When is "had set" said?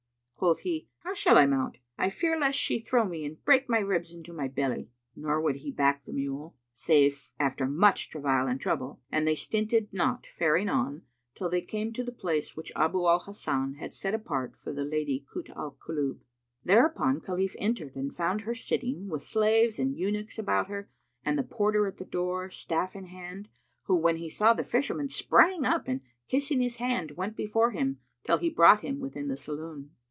13.75-14.15